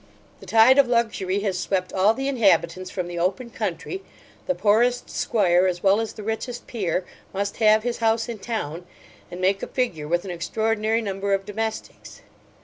The 0.39 0.47
tide 0.47 0.79
of 0.79 0.87
luxury 0.87 1.41
has 1.41 1.59
swept 1.59 1.93
all 1.93 2.15
the 2.15 2.27
inhabitants 2.27 2.89
from 2.89 3.07
the 3.07 3.19
open 3.19 3.51
country 3.51 4.01
The 4.47 4.55
poorest 4.55 5.11
squire, 5.11 5.67
as 5.67 5.83
well 5.83 6.01
as 6.01 6.13
the 6.13 6.23
richest 6.23 6.65
peer, 6.65 7.05
must 7.35 7.57
have 7.57 7.83
his 7.83 7.97
house 7.99 8.27
in 8.27 8.39
town, 8.39 8.87
and 9.29 9.39
make 9.39 9.61
a 9.61 9.67
figure 9.67 10.07
with 10.07 10.25
an 10.25 10.31
extraordinary 10.31 11.03
number 11.03 11.35
of 11.35 11.45
domestics. 11.45 12.21